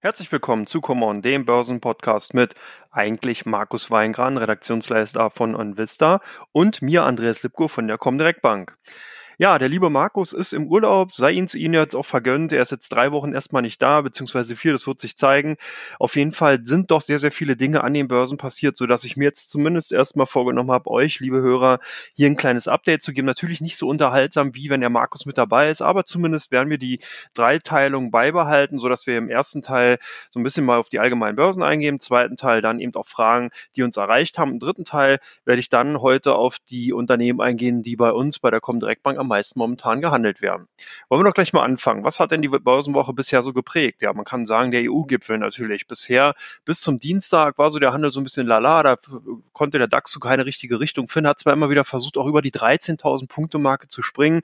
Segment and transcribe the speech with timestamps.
[0.00, 2.54] Herzlich willkommen zu Come On, dem Börsenpodcast mit
[2.90, 6.20] eigentlich Markus Weingran, Redaktionsleiter von Onvista
[6.52, 8.76] und mir Andreas Lipko von der Comdirect Bank.
[9.38, 12.54] Ja, der liebe Markus ist im Urlaub, sei ihn zu Ihnen jetzt auch vergönnt.
[12.54, 15.58] Er ist jetzt drei Wochen erstmal nicht da, beziehungsweise vier, das wird sich zeigen.
[15.98, 19.18] Auf jeden Fall sind doch sehr, sehr viele Dinge an den Börsen passiert, sodass ich
[19.18, 21.80] mir jetzt zumindest erstmal vorgenommen habe, euch, liebe Hörer,
[22.14, 23.26] hier ein kleines Update zu geben.
[23.26, 26.78] Natürlich nicht so unterhaltsam, wie wenn der Markus mit dabei ist, aber zumindest werden wir
[26.78, 27.00] die
[27.34, 29.98] Dreiteilung beibehalten, sodass wir im ersten Teil
[30.30, 33.06] so ein bisschen mal auf die allgemeinen Börsen eingehen, im zweiten Teil dann eben auch
[33.06, 34.52] Fragen, die uns erreicht haben.
[34.52, 38.50] Im dritten Teil werde ich dann heute auf die Unternehmen eingehen, die bei uns bei
[38.50, 40.68] der Comdirect Bank am meisten momentan gehandelt werden.
[41.08, 42.04] Wollen wir doch gleich mal anfangen.
[42.04, 44.02] Was hat denn die Börsenwoche bisher so geprägt?
[44.02, 45.86] Ja, man kann sagen, der EU-Gipfel natürlich.
[45.86, 48.96] Bisher bis zum Dienstag war so der Handel so ein bisschen lala, da
[49.52, 52.42] konnte der DAX so keine richtige Richtung finden, hat zwar immer wieder versucht, auch über
[52.42, 54.42] die 13.000 Punkte Marke zu springen,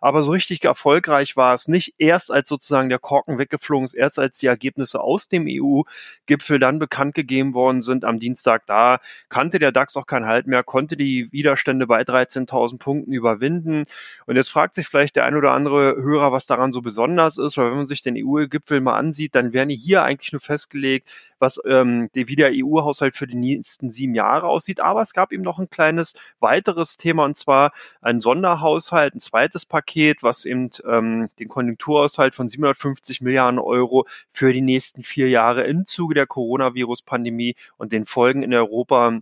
[0.00, 1.94] aber so richtig erfolgreich war es nicht.
[1.98, 6.78] Erst als sozusagen der Korken weggeflogen ist, erst als die Ergebnisse aus dem EU-Gipfel dann
[6.78, 10.96] bekannt gegeben worden sind am Dienstag, da kannte der DAX auch keinen Halt mehr, konnte
[10.96, 13.84] die Widerstände bei 13.000 Punkten überwinden
[14.26, 17.56] und jetzt fragt sich vielleicht der ein oder andere Hörer, was daran so besonders ist,
[17.56, 21.60] weil wenn man sich den EU-Gipfel mal ansieht, dann werden hier eigentlich nur festgelegt, was
[21.66, 24.80] ähm, wie der EU-Haushalt für die nächsten sieben Jahre aussieht.
[24.80, 29.66] Aber es gab eben noch ein kleines weiteres Thema und zwar ein Sonderhaushalt, ein zweites
[29.66, 35.64] Paket, was eben ähm, den Konjunkturhaushalt von 750 Milliarden Euro für die nächsten vier Jahre
[35.64, 39.20] im Zuge der Coronavirus-Pandemie und den Folgen in Europa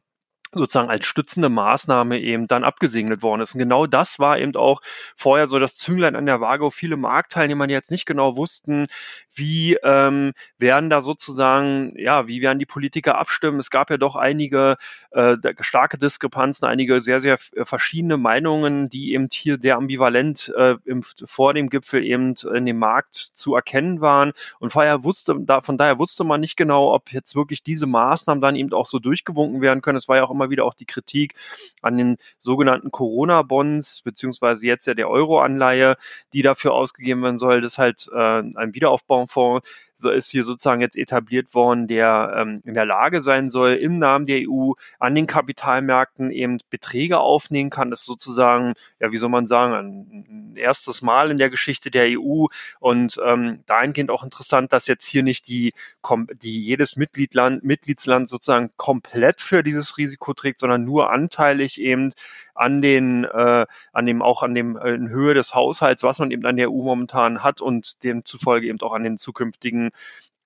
[0.53, 3.55] sozusagen als stützende Maßnahme eben dann abgesegnet worden ist.
[3.55, 4.81] Und genau das war eben auch
[5.17, 8.87] vorher so das Zünglein an der Waage, wo viele Marktteilnehmer jetzt nicht genau wussten,
[9.35, 13.61] wie ähm, werden da sozusagen, ja, wie werden die Politiker abstimmen.
[13.61, 14.77] Es gab ja doch einige
[15.11, 20.77] äh, starke Diskrepanzen, einige sehr, sehr äh, verschiedene Meinungen, die eben hier sehr ambivalent äh,
[20.85, 24.33] im, vor dem Gipfel eben in dem Markt zu erkennen waren.
[24.59, 28.41] Und vorher wusste, da, von daher wusste man nicht genau, ob jetzt wirklich diese Maßnahmen
[28.41, 29.99] dann eben auch so durchgewunken werden können.
[29.99, 31.35] Es war ja auch immer wieder auch die Kritik
[31.83, 35.97] an den sogenannten Corona-Bonds, beziehungsweise jetzt ja der Euro-Anleihe,
[36.33, 38.73] die dafür ausgegeben werden soll, dass halt äh, ein
[39.27, 39.61] Wiederaufbaufonds so
[40.09, 44.25] ist hier sozusagen jetzt etabliert worden, der ähm, in der Lage sein soll, im Namen
[44.25, 47.91] der EU an den Kapitalmärkten eben Beträge aufnehmen kann.
[47.91, 52.19] Das ist sozusagen, ja, wie soll man sagen, ein, erstes Mal in der Geschichte der
[52.19, 52.47] EU
[52.79, 55.73] und ähm, dahingehend auch interessant, dass jetzt hier nicht die,
[56.43, 62.13] die jedes Mitgliedland, Mitgliedsland sozusagen komplett für dieses Risiko trägt, sondern nur anteilig eben
[62.55, 66.31] an den, äh, an dem, auch an dem, äh, in Höhe des Haushalts, was man
[66.31, 69.90] eben an der EU momentan hat und demzufolge eben auch an den zukünftigen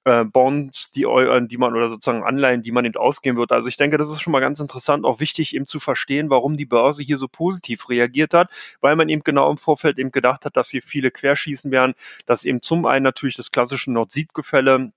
[0.05, 3.53] äh, Bonds, die, äh, die man oder sozusagen Anleihen, die man eben ausgeben wird.
[3.53, 6.57] Also ich denke, das ist schon mal ganz interessant, auch wichtig eben zu verstehen, warum
[6.57, 8.51] die Börse hier so positiv reagiert hat,
[8.81, 11.95] weil man eben genau im Vorfeld eben gedacht hat, dass hier viele querschießen werden,
[12.27, 14.93] dass eben zum einen natürlich das klassische Nord-Süd-Gefälle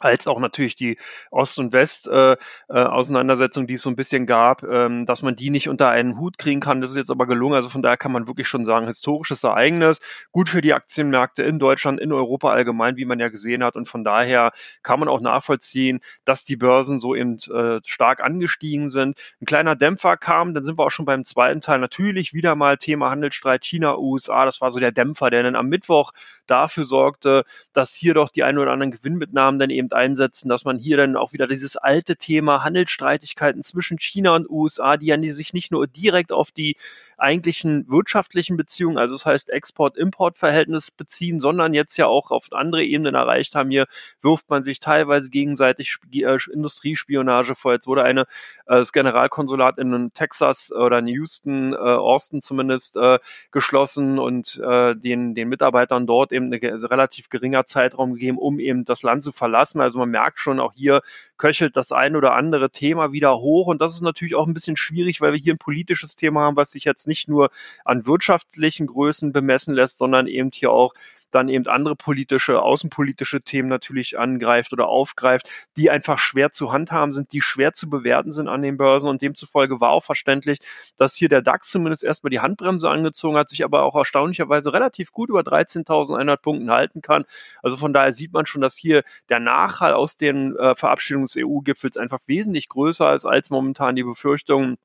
[0.00, 0.98] als auch natürlich die
[1.30, 5.50] Ost- und West-Auseinandersetzung, äh, äh, die es so ein bisschen gab, ähm, dass man die
[5.50, 6.80] nicht unter einen Hut kriegen kann.
[6.80, 7.54] Das ist jetzt aber gelungen.
[7.54, 10.00] Also von daher kann man wirklich schon sagen, historisches Ereignis,
[10.32, 13.76] gut für die Aktienmärkte in Deutschland, in Europa allgemein, wie man ja gesehen hat.
[13.76, 18.88] Und von daher kann man auch nachvollziehen, dass die Börsen so eben äh, stark angestiegen
[18.88, 19.18] sind.
[19.40, 21.78] Ein kleiner Dämpfer kam, dann sind wir auch schon beim zweiten Teil.
[21.78, 24.44] Natürlich wieder mal Thema Handelsstreit China, USA.
[24.44, 26.12] Das war so der Dämpfer, der dann am Mittwoch
[26.46, 30.64] dafür sorgte, dass hier doch die ein oder anderen Gewinnmitnahmen dann eben eben einsetzen, dass
[30.64, 35.18] man hier dann auch wieder dieses alte Thema Handelsstreitigkeiten zwischen China und USA, die ja
[35.32, 36.76] sich nicht nur direkt auf die
[37.18, 43.14] eigentlichen wirtschaftlichen Beziehungen, also das heißt Export-Import-Verhältnis beziehen, sondern jetzt ja auch auf andere Ebenen
[43.14, 43.70] erreicht haben.
[43.70, 43.86] Hier
[44.22, 47.72] wirft man sich teilweise gegenseitig äh, Industriespionage vor.
[47.72, 48.22] Jetzt wurde eine
[48.66, 53.18] äh, das Generalkonsulat in Texas oder in Houston, äh, Austin zumindest äh,
[53.50, 58.84] geschlossen und äh, den den Mitarbeitern dort eben ein relativ geringer Zeitraum gegeben, um eben
[58.84, 59.80] das Land zu verlassen.
[59.80, 61.02] Also man merkt schon, auch hier
[61.38, 63.68] köchelt das ein oder andere Thema wieder hoch.
[63.68, 66.56] Und das ist natürlich auch ein bisschen schwierig, weil wir hier ein politisches Thema haben,
[66.56, 67.50] was sich jetzt nicht nur
[67.84, 70.92] an wirtschaftlichen Größen bemessen lässt, sondern eben hier auch
[71.30, 77.12] dann eben andere politische, außenpolitische Themen natürlich angreift oder aufgreift, die einfach schwer zu handhaben
[77.12, 80.58] sind, die schwer zu bewerten sind an den Börsen und demzufolge war auch verständlich,
[80.96, 85.12] dass hier der DAX zumindest erstmal die Handbremse angezogen hat, sich aber auch erstaunlicherweise relativ
[85.12, 87.24] gut über 13.100 Punkten halten kann.
[87.62, 91.36] Also von daher sieht man schon, dass hier der Nachhall aus den äh, Verabschiedungen des
[91.38, 94.78] EU-Gipfels einfach wesentlich größer ist als momentan die Befürchtungen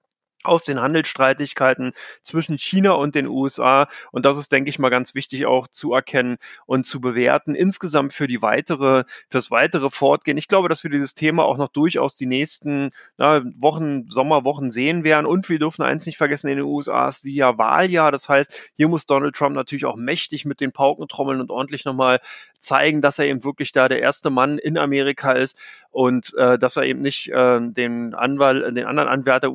[0.43, 3.87] aus den Handelsstreitigkeiten zwischen China und den USA.
[4.11, 7.55] Und das ist, denke ich mal, ganz wichtig auch zu erkennen und zu bewerten.
[7.55, 10.37] Insgesamt für die weitere, fürs weitere Fortgehen.
[10.37, 15.03] Ich glaube, dass wir dieses Thema auch noch durchaus die nächsten na, Wochen, Sommerwochen sehen
[15.03, 15.25] werden.
[15.25, 18.11] Und wir dürfen eins nicht vergessen, in den USA ist die ja Wahljahr.
[18.11, 21.85] Das heißt, hier muss Donald Trump natürlich auch mächtig mit den Pauken trommeln und ordentlich
[21.85, 22.19] nochmal
[22.59, 25.57] zeigen, dass er eben wirklich da der erste Mann in Amerika ist
[25.91, 29.53] und äh, dass er eben nicht äh, den Anwalt, den anderen Anwärter,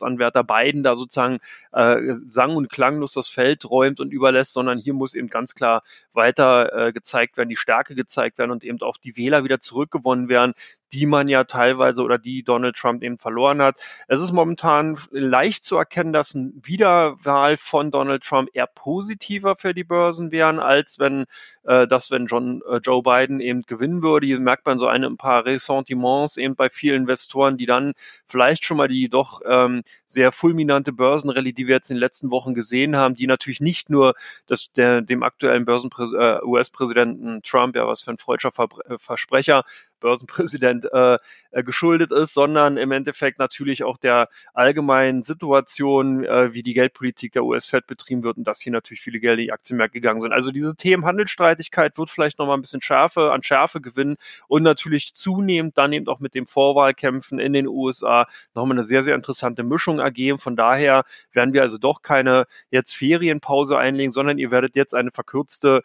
[0.00, 1.38] US-Präsidentschaftsanwärter Biden da sozusagen
[1.72, 5.82] äh, sang- und klanglos das Feld räumt und überlässt, sondern hier muss eben ganz klar
[6.12, 10.28] weiter äh, gezeigt werden, die Stärke gezeigt werden und eben auch die Wähler wieder zurückgewonnen
[10.28, 10.54] werden,
[10.92, 13.80] die man ja teilweise oder die Donald Trump eben verloren hat.
[14.08, 19.74] Es ist momentan leicht zu erkennen, dass eine Wiederwahl von Donald Trump eher positiver für
[19.74, 21.26] die Börsen wären, als wenn
[21.64, 24.26] äh, das, wenn John, äh, Joe Biden eben gewinnen würde.
[24.26, 27.92] Hier merkt man so eine, ein paar Ressentiments eben bei vielen Investoren, die dann
[28.26, 32.30] vielleicht schon mal die doch ähm, sehr fulminante Börsenrallye, die wir jetzt in den letzten
[32.30, 34.14] Wochen gesehen haben, die natürlich nicht nur
[34.46, 39.64] das, der, dem aktuellen äh, US-Präsidenten Trump, ja was für ein freudscher Ver äh, Versprecher,
[40.00, 41.18] Börsenpräsident äh,
[41.52, 47.32] äh, geschuldet ist, sondern im Endeffekt natürlich auch der allgemeinen Situation, äh, wie die Geldpolitik
[47.32, 50.32] der US-Fed betrieben wird und dass hier natürlich viele Gelder in die Aktienmärkte gegangen sind.
[50.32, 54.16] Also diese Themen Handelsstreitigkeit wird vielleicht nochmal ein bisschen Schärfe an Schärfe gewinnen
[54.48, 59.02] und natürlich zunehmend dann eben auch mit dem Vorwahlkämpfen in den USA nochmal eine sehr,
[59.02, 60.38] sehr interessante Mischung ergeben.
[60.38, 65.10] Von daher werden wir also doch keine jetzt Ferienpause einlegen, sondern ihr werdet jetzt eine
[65.10, 65.82] verkürzte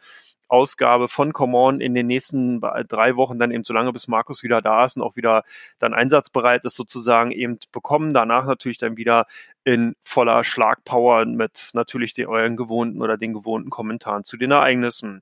[0.47, 4.61] Ausgabe von Common in den nächsten drei Wochen dann eben so lange, bis Markus wieder
[4.61, 5.43] da ist und auch wieder
[5.79, 8.13] dann einsatzbereit ist, sozusagen eben bekommen.
[8.13, 9.27] Danach natürlich dann wieder
[9.63, 15.21] in voller Schlagpower mit natürlich den euren gewohnten oder den gewohnten Kommentaren zu den Ereignissen.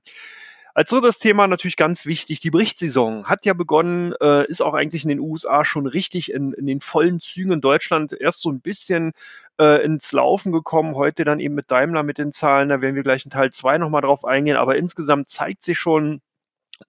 [0.76, 5.04] Als drittes Thema natürlich ganz wichtig, die Berichtssaison hat ja begonnen, äh, ist auch eigentlich
[5.04, 8.60] in den USA schon richtig in, in den vollen Zügen in Deutschland erst so ein
[8.60, 9.12] bisschen
[9.60, 13.02] äh, ins Laufen gekommen, heute dann eben mit Daimler mit den Zahlen, da werden wir
[13.02, 16.20] gleich in Teil zwei nochmal drauf eingehen, aber insgesamt zeigt sich schon,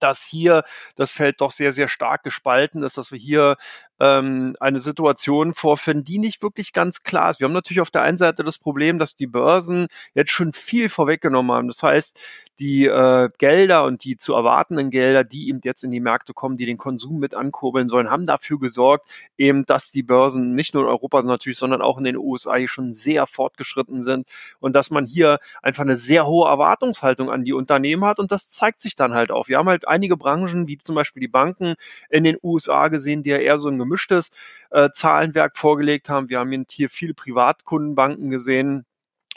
[0.00, 0.64] dass hier
[0.96, 3.56] das Feld doch sehr, sehr stark gespalten ist, dass wir hier
[4.00, 7.40] ähm, eine Situation vorfinden, die nicht wirklich ganz klar ist.
[7.40, 10.88] Wir haben natürlich auf der einen Seite das Problem, dass die Börsen jetzt schon viel
[10.88, 11.68] vorweggenommen haben.
[11.68, 12.18] Das heißt,
[12.58, 16.56] die äh, Gelder und die zu erwartenden Gelder, die eben jetzt in die Märkte kommen,
[16.56, 19.06] die den Konsum mit ankurbeln sollen, haben dafür gesorgt,
[19.36, 22.68] eben, dass die Börsen nicht nur in Europa natürlich, sondern auch in den USA hier
[22.68, 24.28] schon sehr fortgeschritten sind
[24.60, 28.48] und dass man hier einfach eine sehr hohe Erwartungshaltung an die Unternehmen hat und das
[28.48, 29.48] zeigt sich dann halt auch.
[29.48, 31.74] Wir haben halt einige Branchen, wie zum Beispiel die Banken
[32.08, 34.30] in den USA gesehen, die ja eher so ein gemischtes
[34.70, 36.28] äh, Zahlenwerk vorgelegt haben.
[36.28, 38.84] Wir haben hier viele Privatkundenbanken gesehen,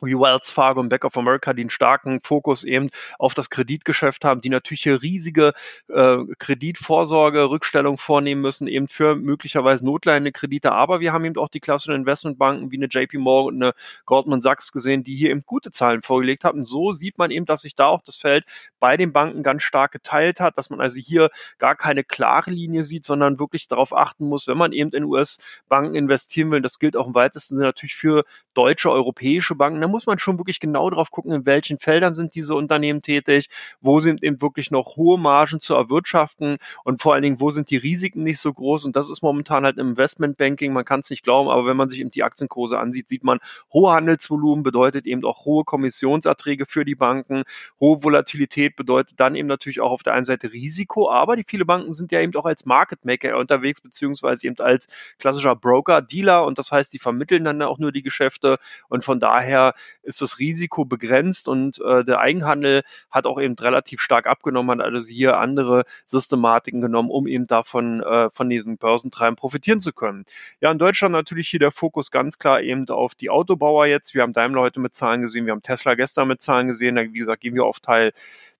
[0.01, 4.25] wie Wells Fargo und Bank of America, die einen starken Fokus eben auf das Kreditgeschäft
[4.25, 5.53] haben, die natürlich hier riesige
[5.87, 10.71] äh, Kreditvorsorge, Rückstellung vornehmen müssen, eben für möglicherweise notleidende Kredite.
[10.71, 13.73] Aber wir haben eben auch die klassischen Investmentbanken wie eine JP Morgan und eine
[14.05, 16.63] Goldman Sachs gesehen, die hier eben gute Zahlen vorgelegt haben.
[16.63, 18.45] So sieht man eben, dass sich da auch das Feld
[18.79, 22.83] bei den Banken ganz stark geteilt hat, dass man also hier gar keine klare Linie
[22.83, 26.61] sieht, sondern wirklich darauf achten muss, wenn man eben in US-Banken investieren will.
[26.61, 28.23] Das gilt auch im weitesten Sinne natürlich für
[28.53, 32.55] deutsche, europäische Banken muss man schon wirklich genau drauf gucken, in welchen Feldern sind diese
[32.55, 33.49] Unternehmen tätig,
[33.81, 37.69] wo sind eben wirklich noch hohe Margen zu erwirtschaften und vor allen Dingen, wo sind
[37.69, 38.85] die Risiken nicht so groß.
[38.85, 41.89] Und das ist momentan halt im Investmentbanking, man kann es nicht glauben, aber wenn man
[41.89, 43.39] sich eben die Aktienkurse ansieht, sieht man,
[43.73, 47.43] hohe Handelsvolumen bedeutet eben auch hohe Kommissionserträge für die Banken,
[47.79, 51.65] hohe Volatilität bedeutet dann eben natürlich auch auf der einen Seite Risiko, aber die viele
[51.65, 54.87] Banken sind ja eben auch als Market Maker unterwegs, beziehungsweise eben als
[55.17, 58.57] klassischer Broker, Dealer und das heißt, die vermitteln dann auch nur die Geschäfte.
[58.89, 59.73] Und von daher
[60.03, 64.85] ist das Risiko begrenzt und äh, der Eigenhandel hat auch eben relativ stark abgenommen, hat
[64.85, 70.25] also hier andere Systematiken genommen, um eben davon äh, von diesen Börsentreiben profitieren zu können.
[70.61, 74.13] Ja, in Deutschland natürlich hier der Fokus ganz klar eben auf die Autobauer jetzt.
[74.13, 76.95] Wir haben Daimler heute mit Zahlen gesehen, wir haben Tesla gestern mit Zahlen gesehen.
[76.95, 78.13] Da, wie gesagt, gehen wir auf Teil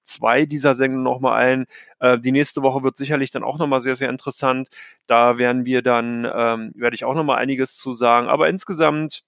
[0.09, 1.65] zwei dieser Sendung nochmal ein.
[1.99, 4.69] Äh, die nächste Woche wird sicherlich dann auch nochmal sehr, sehr interessant.
[5.07, 8.27] Da werden wir dann, ähm, werde ich auch nochmal einiges zu sagen.
[8.27, 9.23] Aber insgesamt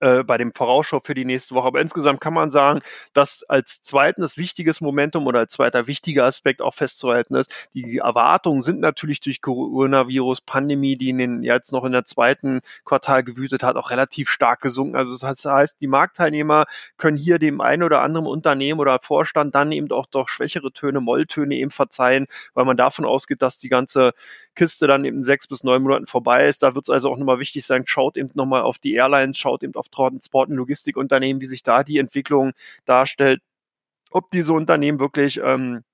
[0.00, 1.66] äh, bei dem Vorausschau für die nächste Woche.
[1.66, 2.80] Aber insgesamt kann man sagen,
[3.12, 8.60] dass als zweitens wichtiges Momentum oder als zweiter wichtiger Aspekt auch festzuhalten ist, die Erwartungen
[8.60, 13.62] sind natürlich durch Coronavirus, Pandemie, die in den, jetzt noch in der zweiten Quartal gewütet
[13.62, 14.96] hat, auch relativ stark gesunken.
[14.96, 16.66] Also das heißt, die Marktteilnehmer
[16.96, 21.00] können hier dem einen oder anderen Unternehmen oder Vorstand dann eben auch doch schwächere Töne,
[21.00, 24.12] Molltöne eben verzeihen, weil man davon ausgeht, dass die ganze
[24.54, 26.62] Kiste dann eben sechs bis neun Monaten vorbei ist.
[26.62, 29.62] Da wird es also auch nochmal wichtig sein, schaut eben nochmal auf die Airlines, schaut
[29.62, 32.52] eben auf Transport- und Logistikunternehmen, wie sich da die Entwicklung
[32.84, 33.40] darstellt,
[34.10, 35.84] ob diese Unternehmen wirklich ähm,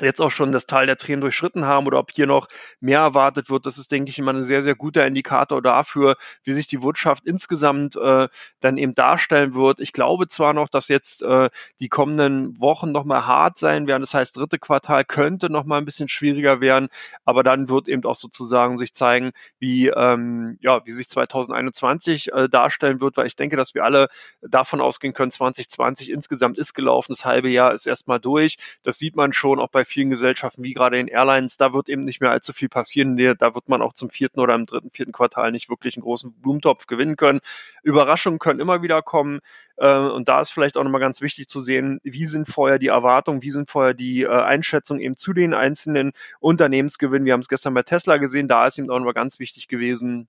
[0.00, 2.48] jetzt auch schon das Tal der Tränen durchschritten haben oder ob hier noch
[2.80, 3.66] mehr erwartet wird.
[3.66, 7.24] Das ist, denke ich, immer ein sehr, sehr guter Indikator dafür, wie sich die Wirtschaft
[7.26, 8.28] insgesamt äh,
[8.60, 9.80] dann eben darstellen wird.
[9.80, 11.48] Ich glaube zwar noch, dass jetzt äh,
[11.80, 14.02] die kommenden Wochen nochmal hart sein werden.
[14.02, 16.88] Das heißt, dritte Quartal könnte nochmal ein bisschen schwieriger werden,
[17.24, 22.48] aber dann wird eben auch sozusagen sich zeigen, wie, ähm, ja, wie sich 2021 äh,
[22.48, 24.08] darstellen wird, weil ich denke, dass wir alle
[24.42, 28.56] davon ausgehen können, 2020 insgesamt ist gelaufen, das halbe Jahr ist erstmal durch.
[28.82, 32.04] Das sieht man schon auch bei vielen Gesellschaften, wie gerade in Airlines, da wird eben
[32.04, 33.16] nicht mehr allzu viel passieren.
[33.16, 36.32] Da wird man auch zum vierten oder im dritten, vierten Quartal nicht wirklich einen großen
[36.32, 37.40] Blumentopf gewinnen können.
[37.82, 39.40] Überraschungen können immer wieder kommen.
[39.76, 42.88] Äh, und da ist vielleicht auch nochmal ganz wichtig zu sehen, wie sind vorher die
[42.88, 47.26] Erwartungen, wie sind vorher die äh, Einschätzungen eben zu den einzelnen Unternehmensgewinnen.
[47.26, 50.28] Wir haben es gestern bei Tesla gesehen, da ist eben auch nochmal ganz wichtig gewesen,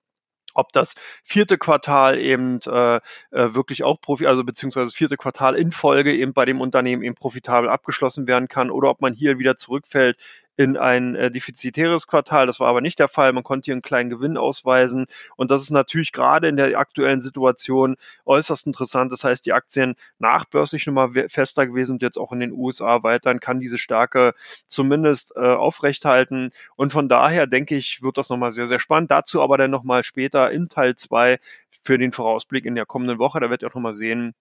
[0.57, 2.99] ob das vierte Quartal eben äh, äh,
[3.31, 7.15] wirklich auch Profi, also beziehungsweise das vierte Quartal in Folge eben bei dem Unternehmen eben
[7.15, 10.17] profitabel abgeschlossen werden kann oder ob man hier wieder zurückfällt
[10.57, 12.47] in ein äh, defizitäres Quartal.
[12.47, 13.31] Das war aber nicht der Fall.
[13.31, 15.05] Man konnte hier einen kleinen Gewinn ausweisen.
[15.35, 17.95] Und das ist natürlich gerade in der aktuellen Situation
[18.25, 19.11] äußerst interessant.
[19.11, 23.39] Das heißt, die Aktien nachbörslich nochmal fester gewesen und jetzt auch in den USA weiterhin
[23.39, 24.33] kann diese Stärke
[24.65, 26.49] zumindest äh, aufrechthalten.
[26.75, 29.11] Und von daher denke ich, wird das nochmal sehr, sehr spannend.
[29.11, 31.39] Dazu aber dann nochmal später in Teil zwei
[31.83, 33.39] für den Vorausblick in der kommenden Woche.
[33.39, 34.33] Da werdet ihr auch nochmal sehen,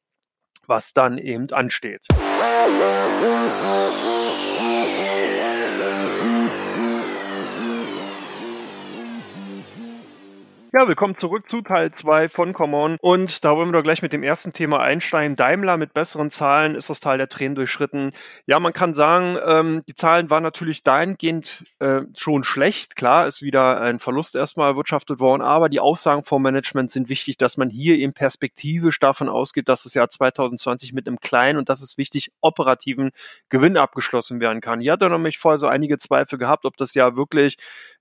[0.66, 2.06] was dann eben ansteht.
[10.78, 12.98] Ja, willkommen zurück zu Teil 2 von Common.
[13.00, 15.34] Und da wollen wir doch gleich mit dem ersten Thema einsteigen.
[15.34, 18.12] Daimler mit besseren Zahlen ist das Teil der Tränen durchschritten.
[18.44, 22.94] Ja, man kann sagen, ähm, die Zahlen waren natürlich dahingehend äh, schon schlecht.
[22.94, 27.38] Klar, ist wieder ein Verlust erstmal erwirtschaftet worden, aber die Aussagen vom Management sind wichtig,
[27.38, 31.70] dass man hier eben perspektivisch davon ausgeht, dass das Jahr 2020 mit einem kleinen und
[31.70, 33.12] das ist wichtig, operativen
[33.48, 34.80] Gewinn abgeschlossen werden kann.
[34.80, 37.56] Hier hat er nämlich vorher so einige Zweifel gehabt, ob das Jahr wirklich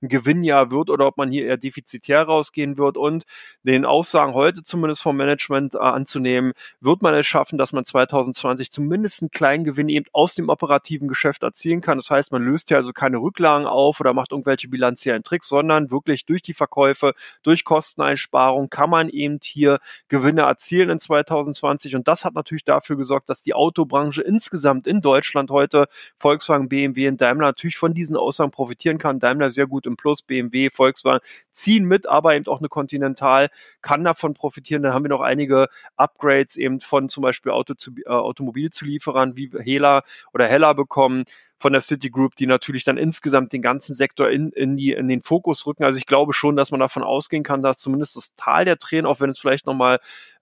[0.05, 2.97] ein Gewinnjahr wird oder ob man hier eher defizitär rausgehen wird.
[2.97, 3.25] Und
[3.63, 8.71] den Aussagen heute zumindest vom Management äh, anzunehmen, wird man es schaffen, dass man 2020
[8.71, 11.97] zumindest einen kleinen Gewinn eben aus dem operativen Geschäft erzielen kann.
[11.97, 15.91] Das heißt, man löst hier also keine Rücklagen auf oder macht irgendwelche bilanziellen Tricks, sondern
[15.91, 21.95] wirklich durch die Verkäufe, durch Kosteneinsparung kann man eben hier Gewinne erzielen in 2020.
[21.95, 27.07] Und das hat natürlich dafür gesorgt, dass die Autobranche insgesamt in Deutschland heute Volkswagen, BMW
[27.07, 29.19] und Daimler natürlich von diesen Aussagen profitieren kann.
[29.19, 33.50] Daimler sehr gut im Plus, BMW, Volkswagen ziehen mit, aber eben auch eine Continental
[33.82, 34.84] kann davon profitieren.
[34.84, 39.52] Dann haben wir noch einige Upgrades eben von zum Beispiel Auto zu, äh, Automobilzulieferern wie
[39.62, 41.25] Hela oder Hella bekommen
[41.58, 45.22] von der Citigroup, die natürlich dann insgesamt den ganzen Sektor in, in, die, in den
[45.22, 45.84] Fokus rücken.
[45.84, 49.06] Also ich glaube schon, dass man davon ausgehen kann, dass zumindest das Tal der Tränen,
[49.06, 50.00] auch wenn es vielleicht nochmal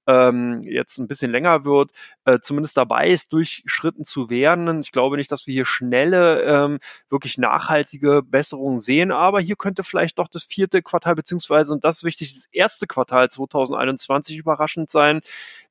[0.07, 1.91] ähm, jetzt ein bisschen länger wird,
[2.25, 4.81] äh, zumindest dabei ist, durchschritten zu werden.
[4.81, 6.79] Ich glaube nicht, dass wir hier schnelle, ähm,
[7.09, 12.03] wirklich nachhaltige Besserungen sehen, aber hier könnte vielleicht doch das vierte Quartal beziehungsweise, und das
[12.03, 15.21] wichtig, das erste Quartal 2021 überraschend sein.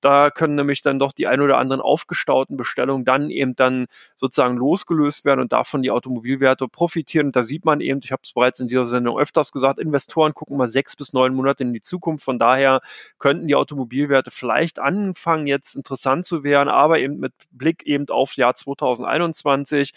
[0.03, 4.57] Da können nämlich dann doch die ein oder anderen aufgestauten Bestellungen dann eben dann sozusagen
[4.57, 7.29] losgelöst werden und davon die Automobilwerte profitieren.
[7.29, 10.35] Und da sieht man eben, ich habe es bereits in dieser Sendung öfters gesagt, Investoren
[10.35, 12.25] gucken mal sechs bis neun Monate in die Zukunft.
[12.25, 12.83] Von daher
[13.21, 18.35] könnten die Automobilwerte vielleicht anfangen, jetzt interessant zu werden, aber eben mit Blick eben auf
[18.35, 19.93] Jahr 2021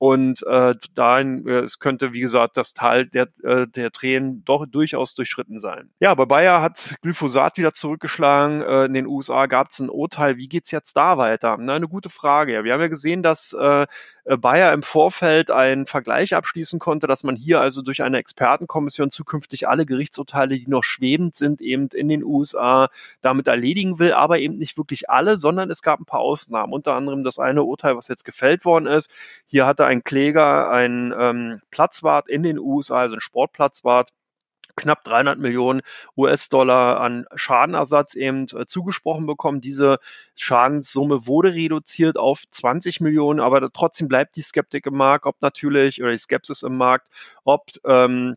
[0.00, 4.64] und äh, dahin, äh, es könnte, wie gesagt, das Tal der, äh, der Tränen doch
[4.64, 5.90] durchaus durchschritten sein.
[6.00, 8.62] Ja, bei Bayer hat Glyphosat wieder zurückgeschlagen.
[8.62, 10.38] Äh, in den USA gab es ein Urteil.
[10.38, 11.58] Wie geht's jetzt da weiter?
[11.60, 12.64] Na, eine gute Frage.
[12.64, 13.86] Wir haben ja gesehen, dass äh,
[14.24, 19.68] Bayer im Vorfeld einen Vergleich abschließen konnte, dass man hier also durch eine Expertenkommission zukünftig
[19.68, 22.88] alle Gerichtsurteile, die noch schwebend sind, eben in den USA
[23.22, 26.72] damit erledigen will, aber eben nicht wirklich alle, sondern es gab ein paar Ausnahmen.
[26.72, 29.10] Unter anderem das eine Urteil, was jetzt gefällt worden ist.
[29.46, 34.10] Hier hatte ein Kläger einen ähm, Platzwart in den USA, also ein Sportplatzwart,
[34.80, 35.82] knapp 300 Millionen
[36.16, 39.60] US-Dollar an Schadenersatz eben äh, zugesprochen bekommen.
[39.60, 39.98] Diese
[40.34, 46.02] Schadenssumme wurde reduziert auf 20 Millionen, aber trotzdem bleibt die Skeptik im Markt, ob natürlich,
[46.02, 47.08] oder die Skepsis im Markt,
[47.44, 48.36] ob ähm,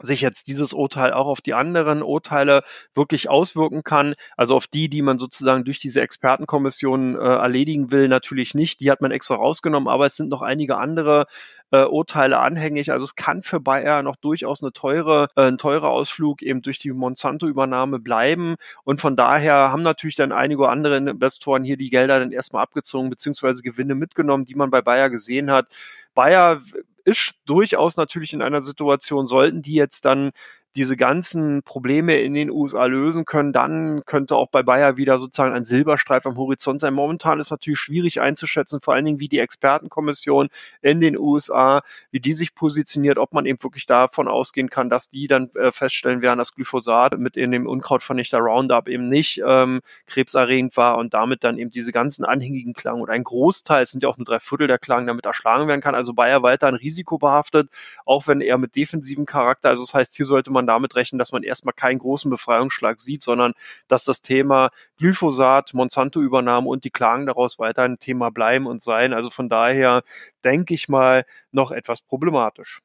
[0.00, 4.14] sich jetzt dieses Urteil auch auf die anderen Urteile wirklich auswirken kann.
[4.36, 8.80] Also auf die, die man sozusagen durch diese Expertenkommission äh, erledigen will, natürlich nicht.
[8.80, 11.26] Die hat man extra rausgenommen, aber es sind noch einige andere
[11.74, 12.92] äh, Urteile anhängig.
[12.92, 16.78] Also es kann für Bayer noch durchaus eine teure, äh, ein teurer Ausflug eben durch
[16.78, 18.54] die Monsanto-Übernahme bleiben.
[18.84, 23.10] Und von daher haben natürlich dann einige andere Investoren hier die Gelder dann erstmal abgezogen,
[23.10, 25.66] beziehungsweise Gewinne mitgenommen, die man bei Bayer gesehen hat.
[26.14, 26.62] Bayer
[27.04, 30.30] ist durchaus natürlich in einer Situation, sollten die jetzt dann
[30.76, 35.54] diese ganzen Probleme in den USA lösen können, dann könnte auch bei Bayer wieder sozusagen
[35.54, 36.94] ein Silberstreif am Horizont sein.
[36.94, 40.48] Momentan ist natürlich schwierig einzuschätzen, vor allen Dingen wie die Expertenkommission
[40.82, 45.08] in den USA, wie die sich positioniert, ob man eben wirklich davon ausgehen kann, dass
[45.08, 49.80] die dann äh, feststellen werden, dass Glyphosat mit in dem Unkrautvernichter Roundup eben nicht ähm,
[50.06, 54.08] krebserregend war und damit dann eben diese ganzen anhängigen Klagen oder ein Großteil, sind ja
[54.08, 55.94] auch nur drei Viertel der Klagen, damit erschlagen werden kann.
[55.94, 57.70] Also Bayer weiter ein Risiko behaftet,
[58.04, 61.32] auch wenn er mit defensivem Charakter, also das heißt, hier sollte man damit rechnen, dass
[61.32, 63.52] man erstmal keinen großen Befreiungsschlag sieht, sondern
[63.88, 69.12] dass das Thema Glyphosat, Monsanto-Übernahme und die Klagen daraus weiter ein Thema bleiben und sein.
[69.12, 70.02] Also von daher
[70.44, 72.80] denke ich mal noch etwas problematisch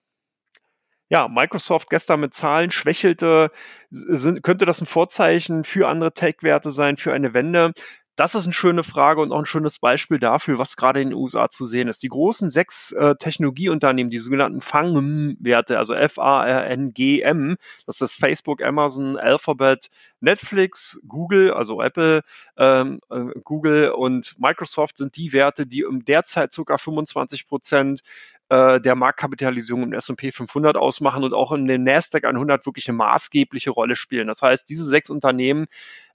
[1.09, 3.51] ja, Microsoft gestern mit Zahlen schwächelte,
[3.89, 7.73] sind, könnte das ein Vorzeichen für andere Tech-Werte sein, für eine Wende?
[8.19, 11.17] Das ist eine schöne Frage und auch ein schönes Beispiel dafür, was gerade in den
[11.17, 12.03] USA zu sehen ist.
[12.03, 19.89] Die großen sechs äh, Technologieunternehmen, die sogenannten FANG-Werte, also F-A-R-N-G-M, das ist Facebook, Amazon, Alphabet,
[20.19, 22.23] Netflix, Google, also Apple,
[22.57, 28.01] ähm, äh, Google und Microsoft sind die Werte, die um derzeit sogar 25 Prozent
[28.49, 32.97] äh, der Marktkapitalisierung im S&P 500 ausmachen und auch in den Nasdaq 100 wirklich eine
[32.97, 34.27] maßgebliche Rolle spielen.
[34.27, 35.67] Das heißt, diese sechs Unternehmen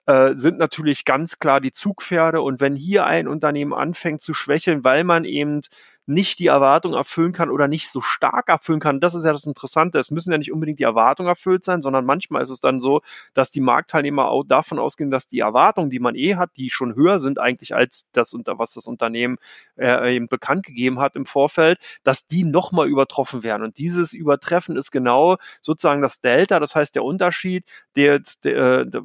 [0.07, 2.41] äh, sind natürlich ganz klar die Zugpferde.
[2.43, 5.63] Und wenn hier ein Unternehmen anfängt zu schwächeln, weil man eben
[6.07, 9.01] nicht die Erwartung erfüllen kann oder nicht so stark erfüllen kann.
[9.01, 9.99] Das ist ja das Interessante.
[9.99, 13.01] Es müssen ja nicht unbedingt die Erwartungen erfüllt sein, sondern manchmal ist es dann so,
[13.33, 16.95] dass die Marktteilnehmer auch davon ausgehen, dass die Erwartungen, die man eh hat, die schon
[16.95, 19.39] höher sind eigentlich als das, was das Unternehmen
[19.77, 23.63] äh, eben bekannt gegeben hat im Vorfeld, dass die nochmal übertroffen werden.
[23.63, 27.65] Und dieses Übertreffen ist genau sozusagen das Delta, das heißt der Unterschied,
[27.97, 29.05] der, der, der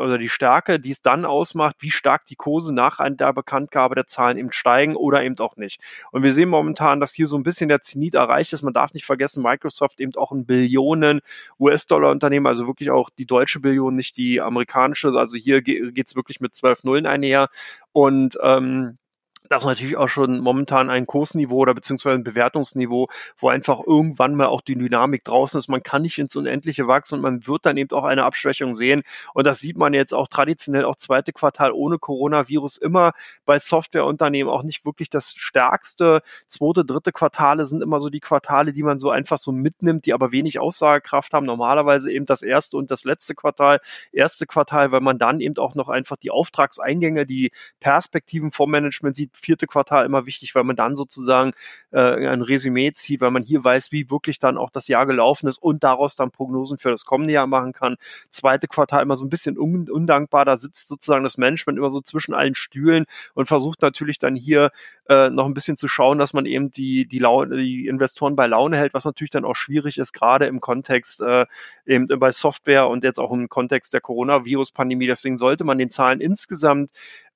[0.00, 4.06] oder die Stärke, die es dann ausmacht, wie stark die Kurse nach der Bekanntgabe der
[4.06, 5.80] Zahlen eben steigen oder eben auch nicht.
[6.12, 8.62] Und wir wir sehen momentan, dass hier so ein bisschen der Zenit erreicht ist.
[8.62, 11.22] Man darf nicht vergessen, Microsoft eben auch ein Billionen
[11.58, 15.08] US-Dollar-Unternehmen, also wirklich auch die deutsche Billion, nicht die amerikanische.
[15.08, 17.48] Also hier geht es wirklich mit zwölf Nullen einher.
[17.90, 18.98] Und ähm,
[19.50, 24.36] das ist natürlich auch schon momentan ein Kursniveau oder beziehungsweise ein Bewertungsniveau, wo einfach irgendwann
[24.36, 25.66] mal auch die Dynamik draußen ist.
[25.66, 29.02] Man kann nicht ins Unendliche wachsen und man wird dann eben auch eine Abschwächung sehen.
[29.34, 33.12] Und das sieht man jetzt auch traditionell auch zweite Quartal ohne Coronavirus immer
[33.44, 36.22] bei Softwareunternehmen auch nicht wirklich das stärkste.
[36.46, 40.14] Zweite, dritte Quartale sind immer so die Quartale, die man so einfach so mitnimmt, die
[40.14, 41.46] aber wenig Aussagekraft haben.
[41.46, 43.80] Normalerweise eben das erste und das letzte Quartal.
[44.12, 49.16] Erste Quartal, weil man dann eben auch noch einfach die Auftragseingänge, die Perspektiven vom Management
[49.16, 51.52] sieht, vierte Quartal immer wichtig, weil man dann sozusagen
[51.90, 55.48] äh, ein Resümee zieht, weil man hier weiß, wie wirklich dann auch das Jahr gelaufen
[55.48, 57.96] ist und daraus dann Prognosen für das kommende Jahr machen kann.
[58.30, 62.00] Zweite Quartal immer so ein bisschen un undankbar, da sitzt sozusagen das Management immer so
[62.00, 64.70] zwischen allen Stühlen und versucht natürlich dann hier
[65.08, 68.76] äh, noch ein bisschen zu schauen, dass man eben die, die, die Investoren bei Laune
[68.76, 71.46] hält, was natürlich dann auch schwierig ist, gerade im Kontext äh,
[71.86, 75.06] eben bei Software und jetzt auch im Kontext der Coronavirus-Pandemie.
[75.06, 76.90] Deswegen sollte man den Zahlen insgesamt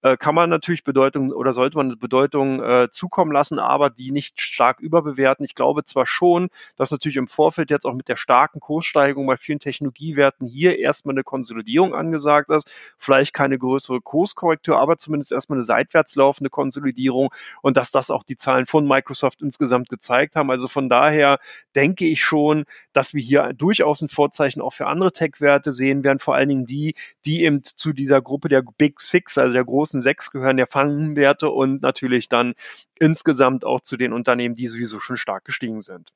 [0.05, 4.39] äh, kann man natürlich Bedeutung oder sollte man Bedeutung äh, zukommen lassen, aber die nicht
[4.39, 5.47] stark überbewerten.
[5.47, 9.39] Ich glaube zwar schon, dass natürlich im Vorfeld jetzt auch mit der starken Kurssteigerung bei
[9.39, 15.57] vielen Technologiewerten hier erstmal eine Konsolidierung angesagt ist, vielleicht keine größere Kurskorrektur, aber zumindest erstmal
[15.57, 17.31] eine seitwärts laufende Konsolidierung
[17.63, 20.51] und dass das auch die Zahlen von Microsoft insgesamt gezeigt haben.
[20.51, 21.39] Also von daher
[21.75, 26.19] denke ich schon, dass wir hier durchaus ein Vorzeichen auch für andere Tech-Werte sehen werden,
[26.19, 29.94] vor allen Dingen die, die eben zu dieser Gruppe der Big Six, also der großen
[30.01, 32.55] sechs gehören der Fangenwerte und natürlich dann
[32.99, 36.13] insgesamt auch zu den Unternehmen, die sowieso schon stark gestiegen sind.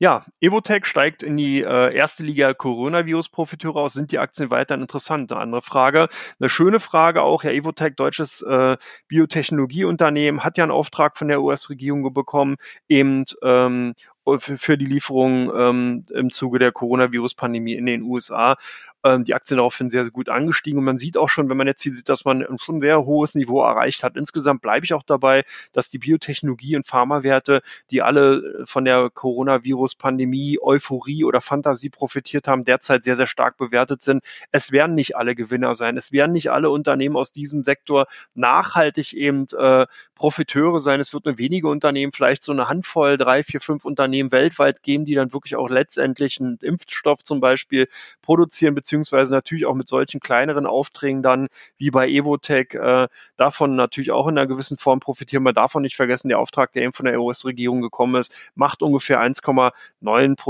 [0.00, 3.94] Ja, Evotech steigt in die äh, erste Liga Coronavirus-Profiteure aus.
[3.94, 5.32] Sind die Aktien weiterhin interessant?
[5.32, 6.08] Eine andere Frage.
[6.38, 7.42] Eine schöne Frage auch.
[7.42, 8.76] Ja, Evotech, deutsches äh,
[9.08, 13.94] Biotechnologieunternehmen, hat ja einen Auftrag von der US-Regierung bekommen, eben ähm,
[14.38, 18.56] für die Lieferung ähm, im Zuge der Coronavirus-Pandemie in den USA
[19.04, 20.78] ähm, die Aktien daraufhin sehr, sehr gut angestiegen.
[20.78, 23.04] Und man sieht auch schon, wenn man jetzt hier sieht, dass man schon ein sehr
[23.04, 24.16] hohes Niveau erreicht hat.
[24.16, 30.58] Insgesamt bleibe ich auch dabei, dass die Biotechnologie- und Pharmawerte, die alle von der Coronavirus-Pandemie,
[30.60, 34.24] Euphorie oder Fantasie profitiert haben, derzeit sehr, sehr stark bewertet sind.
[34.50, 35.96] Es werden nicht alle Gewinner sein.
[35.96, 41.00] Es werden nicht alle Unternehmen aus diesem Sektor nachhaltig eben äh, Profiteure sein.
[41.00, 45.04] Es wird nur wenige Unternehmen, vielleicht so eine Handvoll, drei, vier, fünf Unternehmen weltweit geben,
[45.04, 47.88] die dann wirklich auch letztendlich einen Impfstoff zum Beispiel
[48.22, 54.10] produzieren, beziehungsweise natürlich auch mit solchen kleineren Aufträgen dann, wie bei Evotech, äh, davon natürlich
[54.12, 55.42] auch in einer gewissen Form profitieren.
[55.42, 59.20] Man auch nicht vergessen, der Auftrag, der eben von der US-Regierung gekommen ist, macht ungefähr
[59.20, 59.72] 1,9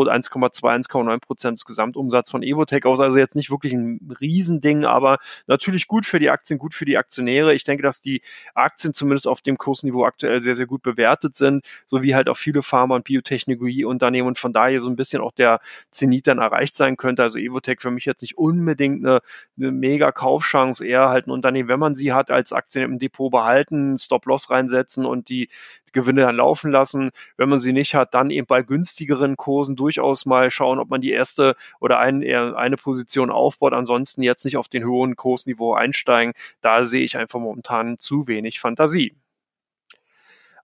[0.08, 3.00] 1,2, 1,9 Prozent des Gesamtumsatzes von Evotech aus.
[3.00, 6.96] Also jetzt nicht wirklich ein Riesending, aber natürlich gut für die Aktien, gut für die
[6.96, 7.54] Aktionäre.
[7.54, 8.22] Ich denke, dass die
[8.54, 12.62] Aktien zumindest auf dem Kursniveau aktuell sehr, sehr gut bewertet sind, sowie halt auch viele
[12.62, 16.96] Pharma- und Biotechnologieunternehmen und von daher so ein bisschen auch der Zenit dann erreicht sein
[16.96, 17.22] könnte.
[17.22, 19.20] Also Evotech für mich jetzt nicht unbedingt eine,
[19.56, 23.30] eine mega Kaufchance, eher halt ein Unternehmen, wenn man sie hat, als Aktien im Depot
[23.30, 25.48] behalten, Stop-Loss reinsetzen und die
[25.92, 27.10] Gewinne dann laufen lassen.
[27.36, 31.00] Wenn man sie nicht hat, dann eben bei günstigeren Kursen durchaus mal schauen, ob man
[31.00, 33.72] die erste oder ein, eine Position aufbaut.
[33.72, 36.34] Ansonsten jetzt nicht auf den hohen Kursniveau einsteigen.
[36.60, 39.14] Da sehe ich einfach momentan zu wenig Fantasie.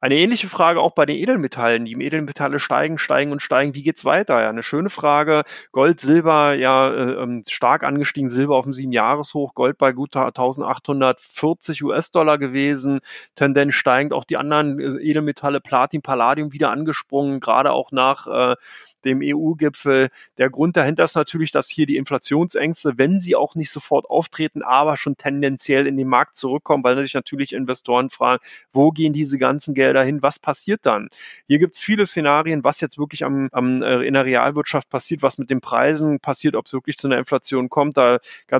[0.04, 1.86] Eine ähnliche Frage auch bei den Edelmetallen.
[1.86, 3.72] Die Edelmetalle steigen, steigen und steigen.
[3.72, 4.38] Wie geht's weiter?
[4.38, 5.44] Ja, eine schöne Frage.
[5.72, 8.28] Gold, Silber, ja, äh, ähm, stark angestiegen.
[8.28, 9.54] Silber auf dem sieben Jahreshoch.
[9.54, 13.00] Gold bei gut 1840 US-Dollar gewesen.
[13.34, 14.12] Tendenz steigend.
[14.12, 17.40] Auch die anderen äh, Edelmetalle, Platin, Palladium wieder angesprungen.
[17.40, 18.56] Gerade auch nach äh,
[19.04, 20.08] dem EU-Gipfel.
[20.38, 24.62] Der Grund dahinter ist natürlich, dass hier die Inflationsängste, wenn sie auch nicht sofort auftreten,
[24.62, 29.38] aber schon tendenziell in den Markt zurückkommen, weil sich natürlich Investoren fragen, wo gehen diese
[29.38, 31.08] ganzen Gelder hin, was passiert dann?
[31.46, 35.22] Hier gibt es viele Szenarien, was jetzt wirklich am, am, äh, in der Realwirtschaft passiert,
[35.22, 37.96] was mit den Preisen passiert, ob es wirklich zu einer Inflation kommt.
[37.96, 38.18] Da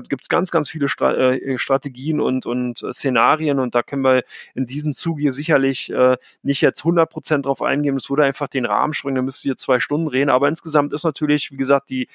[0.09, 4.03] gibt es ganz, ganz viele Stra äh, Strategien und, und äh, Szenarien und da können
[4.03, 7.97] wir in diesem Zug hier sicherlich äh, nicht jetzt 100 Prozent drauf eingehen.
[7.97, 11.03] Es würde einfach den Rahmen springen, da müsst ihr zwei Stunden reden, aber insgesamt ist
[11.03, 12.07] natürlich, wie gesagt, die,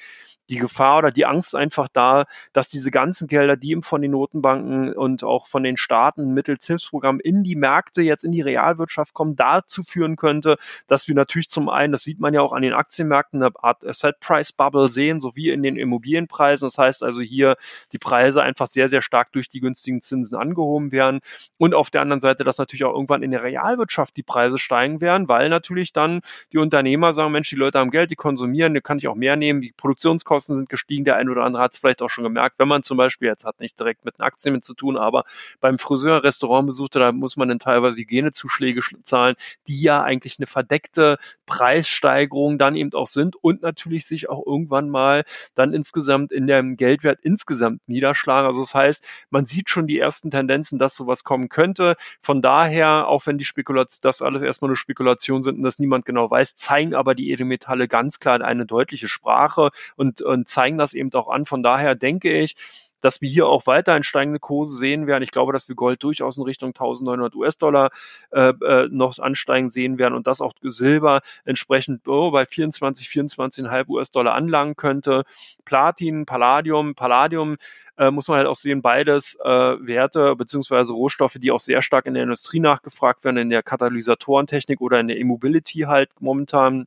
[0.49, 4.11] die Gefahr oder die Angst einfach da, dass diese ganzen Gelder, die eben von den
[4.11, 9.13] Notenbanken und auch von den Staaten mittels Hilfsprogrammen in die Märkte, jetzt in die Realwirtschaft
[9.13, 10.57] kommen, dazu führen könnte,
[10.87, 13.85] dass wir natürlich zum einen, das sieht man ja auch an den Aktienmärkten, eine Art
[13.85, 16.65] Asset Price Bubble sehen, sowie in den Immobilienpreisen.
[16.65, 17.55] Das heißt also hier
[17.93, 21.21] die Preise einfach sehr, sehr stark durch die günstigen Zinsen angehoben werden.
[21.57, 24.99] Und auf der anderen Seite, dass natürlich auch irgendwann in der Realwirtschaft die Preise steigen
[25.01, 28.81] werden, weil natürlich dann die Unternehmer sagen, Mensch, die Leute haben Geld, die konsumieren, da
[28.81, 31.79] kann ich auch mehr nehmen, die Produktionskosten sind gestiegen, der eine oder andere hat es
[31.79, 34.65] vielleicht auch schon gemerkt, wenn man zum Beispiel, jetzt hat nicht direkt mit Aktien mit
[34.65, 35.23] zu tun, aber
[35.59, 39.35] beim Friseur, Restaurant besuchte, da muss man dann teilweise Hygienezuschläge zahlen,
[39.67, 44.89] die ja eigentlich eine verdeckte Preissteigerung dann eben auch sind und natürlich sich auch irgendwann
[44.89, 45.23] mal
[45.55, 48.47] dann insgesamt in dem Geldwert insgesamt niederschlagen.
[48.47, 51.95] Also das heißt, man sieht schon die ersten Tendenzen, dass sowas kommen könnte.
[52.21, 56.05] Von daher, auch wenn die Spekulation, das alles erstmal nur Spekulation sind und das niemand
[56.05, 60.79] genau weiß, zeigen aber die Edelmetalle ganz ganz klar eine deutliche Sprache und, und zeigen
[60.79, 61.45] das eben auch an.
[61.45, 62.55] Von daher denke ich,
[63.01, 65.23] dass wir hier auch weiterhin steigende Kurse sehen werden.
[65.23, 67.89] Ich glaube, dass wir Gold durchaus in Richtung 1900 US-Dollar
[68.31, 73.87] äh, äh, noch ansteigen sehen werden und dass auch Silber entsprechend oh, bei 24, 24,5
[73.89, 75.23] US-Dollar anlangen könnte.
[75.65, 77.57] Platin, Palladium, Palladium
[77.97, 82.05] äh, muss man halt auch sehen, beides äh, Werte beziehungsweise Rohstoffe, die auch sehr stark
[82.05, 86.85] in der Industrie nachgefragt werden, in der Katalysatorentechnik oder in der E-Mobility halt momentan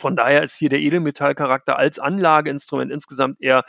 [0.00, 3.64] von daher ist hier der Edelmetallcharakter als Anlageinstrument insgesamt eher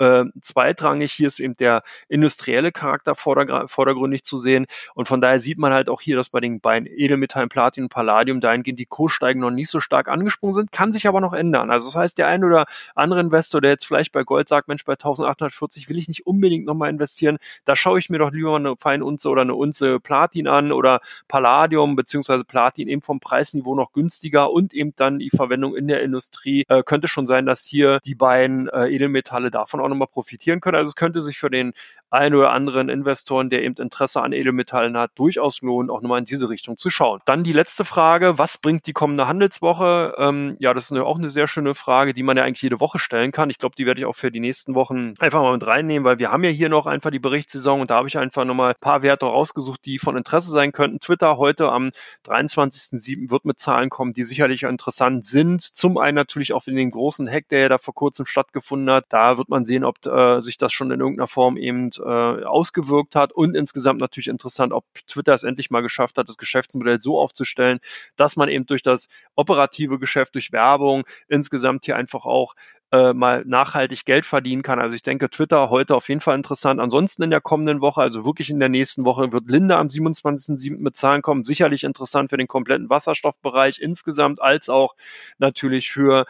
[0.00, 1.12] äh, zweitrangig.
[1.12, 4.66] Hier ist eben der industrielle Charakter vordergründig zu sehen.
[4.94, 7.90] Und von daher sieht man halt auch hier, dass bei den beiden Edelmetallen Platin und
[7.90, 11.70] Palladium dahingehend die Kurssteigen noch nicht so stark angesprungen sind, kann sich aber noch ändern.
[11.70, 14.84] Also das heißt, der ein oder andere Investor, der jetzt vielleicht bei Gold sagt, Mensch,
[14.84, 18.76] bei 1840 will ich nicht unbedingt nochmal investieren, da schaue ich mir doch lieber eine
[18.76, 24.50] Feinunze oder eine Unze Platin an oder Palladium beziehungsweise Platin eben vom Preisniveau noch günstiger
[24.50, 26.64] und eben dann die Verwendung in der Industrie.
[26.68, 30.76] Äh, könnte schon sein, dass hier die beiden äh, Edelmetalle davon auch nochmal profitieren können.
[30.76, 31.74] Also es könnte sich für den
[32.10, 36.24] einen oder anderen Investoren, der eben Interesse an Edelmetallen hat, durchaus lohnen, auch nochmal in
[36.24, 37.20] diese Richtung zu schauen.
[37.24, 40.14] Dann die letzte Frage, was bringt die kommende Handelswoche?
[40.18, 42.98] Ähm, ja, das ist auch eine sehr schöne Frage, die man ja eigentlich jede Woche
[42.98, 43.48] stellen kann.
[43.50, 46.18] Ich glaube, die werde ich auch für die nächsten Wochen einfach mal mit reinnehmen, weil
[46.18, 48.80] wir haben ja hier noch einfach die Berichtssaison und da habe ich einfach nochmal ein
[48.80, 50.98] paar Werte rausgesucht, die von Interesse sein könnten.
[50.98, 51.90] Twitter heute am
[52.26, 53.30] 23.07.
[53.30, 55.62] wird mit Zahlen kommen, die sicherlich interessant sind.
[55.62, 59.06] Zum einen natürlich auch in den großen Hack, der ja da vor kurzem stattgefunden hat.
[59.10, 63.16] Da wird man sehen, ob äh, sich das schon in irgendeiner Form eben äh, ausgewirkt
[63.16, 67.18] hat und insgesamt natürlich interessant, ob Twitter es endlich mal geschafft hat, das Geschäftsmodell so
[67.18, 67.80] aufzustellen,
[68.16, 72.54] dass man eben durch das operative Geschäft, durch Werbung insgesamt hier einfach auch
[72.92, 74.80] äh, mal nachhaltig Geld verdienen kann.
[74.80, 76.80] Also ich denke, Twitter heute auf jeden Fall interessant.
[76.80, 80.78] Ansonsten in der kommenden Woche, also wirklich in der nächsten Woche, wird Linde am 27.07.
[80.78, 81.44] mit Zahlen kommen.
[81.44, 84.96] Sicherlich interessant für den kompletten Wasserstoffbereich insgesamt, als auch
[85.38, 86.26] natürlich für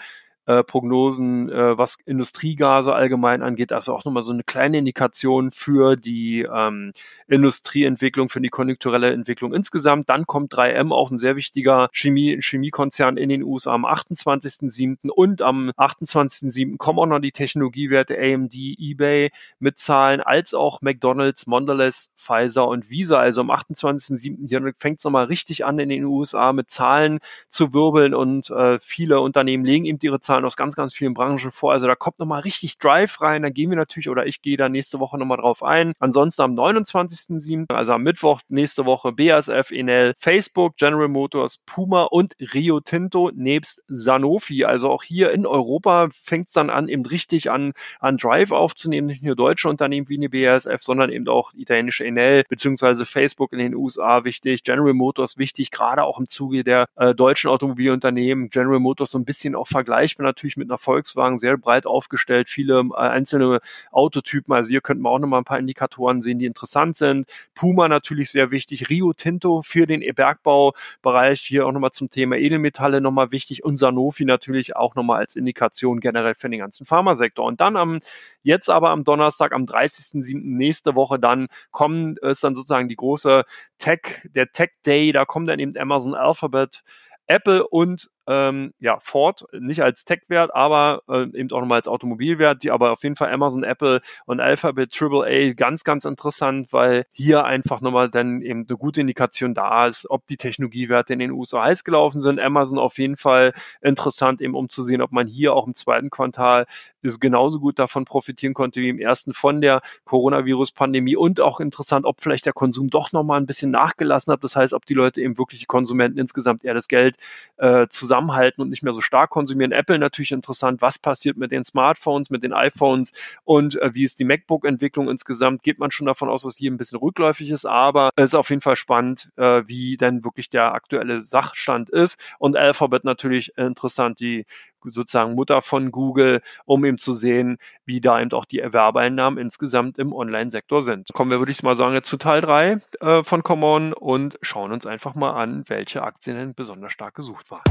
[0.51, 3.73] äh, Prognosen, äh, was Industriegase allgemein angeht.
[3.73, 6.93] Also auch nochmal so eine kleine Indikation für die ähm,
[7.29, 10.09] Industrieentwicklung, für die konjunkturelle Entwicklung insgesamt.
[10.09, 15.09] Dann kommt 3M, auch ein sehr wichtiger Chemie, Chemiekonzern in den USA am 28.07.
[15.09, 16.79] und am 28.07.
[16.79, 22.91] kommen auch noch die Technologiewerte AMD, eBay mit Zahlen, als auch McDonalds, Mondelez, Pfizer und
[22.91, 23.21] Visa.
[23.21, 24.49] Also am 28.07.
[24.49, 28.81] hier fängt es nochmal richtig an in den USA mit Zahlen zu wirbeln und äh,
[28.81, 31.73] viele Unternehmen legen eben ihre Zahlen Zahlen aus ganz, ganz vielen Branchen vor.
[31.73, 33.43] Also da kommt nochmal richtig Drive rein.
[33.43, 35.93] Da gehen wir natürlich, oder ich gehe da nächste Woche nochmal drauf ein.
[35.99, 42.35] Ansonsten am 29.07., also am Mittwoch nächste Woche BASF, Enel, Facebook, General Motors, Puma und
[42.55, 44.65] Rio Tinto nebst Sanofi.
[44.65, 49.07] Also auch hier in Europa fängt es dann an, eben richtig an, an Drive aufzunehmen.
[49.07, 53.59] Nicht nur deutsche Unternehmen wie die BASF, sondern eben auch italienische Enel beziehungsweise Facebook in
[53.59, 58.51] den USA wichtig, General Motors wichtig, gerade auch im Zuge der äh, deutschen Automobilunternehmen.
[58.51, 62.81] General Motors so ein bisschen auch vergleichbar natürlich mit einer Volkswagen, sehr breit aufgestellt, viele
[62.93, 64.55] äh, einzelne Autotypen.
[64.55, 67.29] Also hier könnten wir auch nochmal ein paar Indikatoren sehen, die interessant sind.
[67.55, 73.01] Puma natürlich sehr wichtig, Rio Tinto für den Bergbaubereich, hier auch nochmal zum Thema Edelmetalle
[73.01, 77.45] nochmal wichtig und Sanofi natürlich auch nochmal als Indikation generell für den ganzen Pharmasektor.
[77.47, 78.01] Und dann am,
[78.43, 80.41] jetzt aber am Donnerstag, am 30.07.
[80.43, 83.45] nächste Woche dann kommen, ist dann sozusagen die große
[83.79, 86.83] Tech, der Tech Day, da kommt dann eben Amazon Alphabet,
[87.27, 92.63] Apple und ähm, ja, Ford, nicht als Tech-Wert, aber äh, eben auch nochmal als Automobilwert,
[92.63, 97.45] die aber auf jeden Fall Amazon, Apple und Alphabet AAA ganz, ganz interessant, weil hier
[97.45, 101.65] einfach nochmal dann eben eine gute Indikation da ist, ob die Technologiewerte in den USA
[101.65, 102.39] heiß gelaufen sind.
[102.39, 106.11] Amazon auf jeden Fall interessant, eben um zu sehen, ob man hier auch im zweiten
[106.11, 106.67] Quartal
[107.03, 112.05] ist genauso gut davon profitieren konnte wie im ersten von der Coronavirus-Pandemie und auch interessant,
[112.05, 114.45] ob vielleicht der Konsum doch nochmal ein bisschen nachgelassen hat.
[114.45, 117.17] Das heißt, ob die Leute eben wirklich die Konsumenten insgesamt eher das Geld
[117.57, 119.73] äh, zusammen zusammenhalten und nicht mehr so stark konsumieren.
[119.73, 123.13] Apple natürlich interessant, was passiert mit den Smartphones, mit den iPhones
[123.45, 125.63] und äh, wie ist die MacBook-Entwicklung insgesamt.
[125.63, 128.51] Geht man schon davon aus, dass hier ein bisschen rückläufig ist, aber es ist auf
[128.51, 132.21] jeden Fall spannend, äh, wie denn wirklich der aktuelle Sachstand ist.
[132.39, 134.45] Und Alphabet natürlich interessant, die
[134.85, 139.99] sozusagen Mutter von Google, um eben zu sehen, wie da eben auch die Erwerbeinnahmen insgesamt
[139.99, 141.09] im Online-Sektor sind.
[141.13, 144.73] Kommen wir, würde ich mal sagen, jetzt zu Teil 3 äh, von Common und schauen
[144.73, 147.63] uns einfach mal an, welche Aktien denn besonders stark gesucht waren.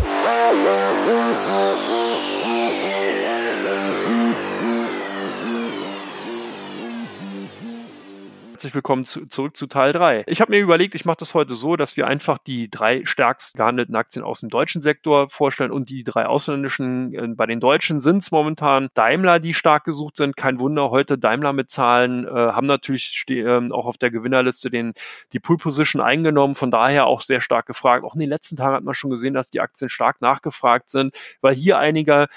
[8.59, 10.25] Herzlich willkommen zu, zurück zu Teil 3.
[10.27, 13.55] Ich habe mir überlegt, ich mache das heute so, dass wir einfach die drei stärkst
[13.55, 17.13] gehandelten Aktien aus dem deutschen Sektor vorstellen und die drei ausländischen.
[17.13, 20.35] Äh, bei den Deutschen sind es momentan Daimler, die stark gesucht sind.
[20.35, 24.91] Kein Wunder, heute Daimler mit Zahlen, äh, haben natürlich äh, auch auf der Gewinnerliste den,
[25.31, 28.03] die Pool Position eingenommen, von daher auch sehr stark gefragt.
[28.03, 31.15] Auch in den letzten Tagen hat man schon gesehen, dass die Aktien stark nachgefragt sind,
[31.39, 32.27] weil hier einige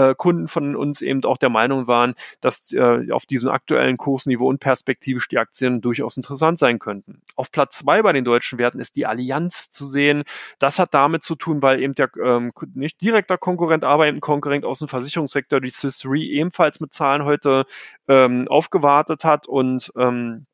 [0.00, 4.48] äh, Kunden von uns eben auch der Meinung waren, dass äh, auf diesem aktuellen Kursniveau
[4.48, 7.22] und perspektivisch die Aktien durchaus interessant sein könnten.
[7.36, 10.24] Auf Platz zwei bei den deutschen Werten ist die Allianz zu sehen.
[10.58, 14.64] Das hat damit zu tun, weil eben der ähm, nicht direkter Konkurrent, aber eben Konkurrent
[14.64, 17.64] aus dem Versicherungssektor, die Swiss Re, ebenfalls mit Zahlen heute
[18.08, 20.46] ähm, aufgewartet hat und ähm,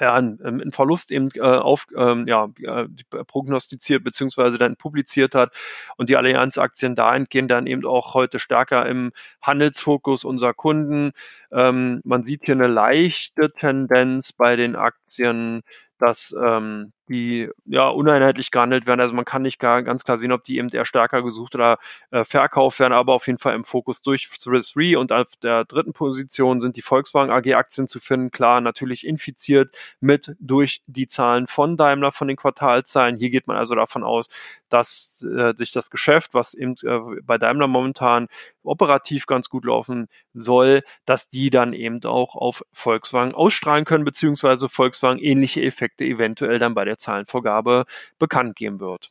[0.00, 2.86] ja, einen Verlust eben äh, auf, ähm, ja, äh,
[3.26, 5.52] prognostiziert beziehungsweise dann publiziert hat
[5.96, 11.12] und die Allianz-Aktien dahingehend dann eben auch heute stärker im Handelsfokus unserer Kunden.
[11.52, 15.62] Ähm, man sieht hier eine leichte Tendenz bei den Aktien
[15.98, 19.00] dass ähm, die ja uneinheitlich gehandelt werden.
[19.00, 21.78] Also man kann nicht gar, ganz klar sehen, ob die eben eher stärker gesucht oder
[22.10, 25.64] äh, verkauft werden, aber auf jeden Fall im Fokus durch Swiss Re und auf der
[25.64, 28.30] dritten Position sind die Volkswagen AG Aktien zu finden.
[28.30, 33.16] Klar, natürlich infiziert mit durch die Zahlen von Daimler, von den Quartalzahlen.
[33.16, 34.28] Hier geht man also davon aus,
[34.68, 38.26] dass äh, sich das Geschäft, was eben äh, bei Daimler momentan
[38.62, 44.68] operativ ganz gut laufen soll, dass die dann eben auch auf Volkswagen ausstrahlen können, beziehungsweise
[44.68, 47.84] Volkswagen ähnliche Effekte eventuell dann bei der Zahlenvorgabe
[48.18, 49.10] bekannt geben wird.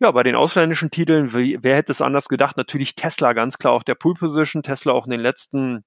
[0.00, 2.56] Ja, bei den ausländischen Titeln, wer hätte es anders gedacht?
[2.56, 4.62] Natürlich Tesla ganz klar auf der Pool Position.
[4.62, 5.84] Tesla auch in den letzten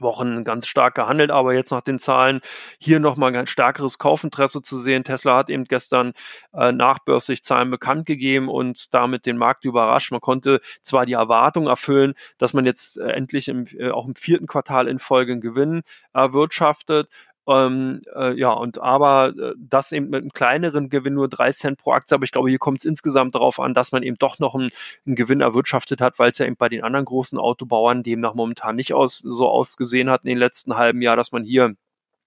[0.00, 2.40] Wochen ganz stark gehandelt, aber jetzt nach den Zahlen
[2.78, 5.04] hier nochmal ein stärkeres Kaufinteresse zu sehen.
[5.04, 6.12] Tesla hat eben gestern
[6.52, 10.12] äh, nachbörslich Zahlen bekannt gegeben und damit den Markt überrascht.
[10.12, 14.14] Man konnte zwar die Erwartung erfüllen, dass man jetzt äh, endlich im, äh, auch im
[14.14, 17.08] vierten Quartal in Folge einen Gewinn erwirtschaftet,
[17.48, 21.78] ähm, äh, ja, und aber äh, das eben mit einem kleineren Gewinn nur drei Cent
[21.78, 22.14] pro Aktie.
[22.14, 24.70] Aber ich glaube, hier kommt es insgesamt darauf an, dass man eben doch noch einen,
[25.06, 28.76] einen Gewinn erwirtschaftet hat, weil es ja eben bei den anderen großen Autobauern demnach momentan
[28.76, 31.76] nicht aus, so ausgesehen hat in den letzten halben Jahr, dass man hier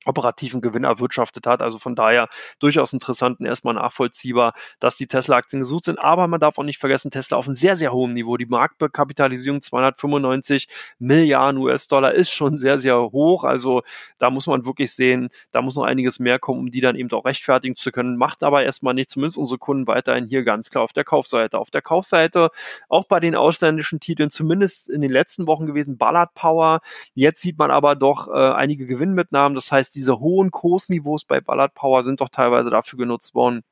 [0.06, 1.62] operativen Gewinn erwirtschaftet hat.
[1.62, 6.00] Also von daher durchaus interessant und erstmal nachvollziehbar, dass die Tesla-Aktien gesucht sind.
[6.00, 8.38] Aber man darf auch nicht vergessen, Tesla auf einem sehr, sehr hohen Niveau.
[8.38, 10.68] Die Marktkapitalisierung 295
[11.00, 13.44] Milliarden US-Dollar ist schon sehr, sehr hoch.
[13.44, 13.84] Also
[14.18, 17.12] da muss man wirklich sehen, da muss noch einiges mehr kommen, um die dann eben
[17.12, 18.18] auch rechtfertigen zu können.
[18.18, 21.60] Macht aber erstmal nicht, zumindest unsere Kunden weiterhin hier ganz klar auf der Kaufseite.
[21.60, 22.52] Auf der Kaufseite,
[22.88, 26.82] auch bei den ausländischen Titeln, zumindest in den letzten Wochen gewesen, Ballard Power.
[27.14, 29.56] Jetzt sieht man aber doch äh, einige Gewinnmitnahmen.
[29.56, 33.64] Das heißt, diese hohen Kursniveaus bei Ballard Power sind doch teilweise dafür genutzt worden,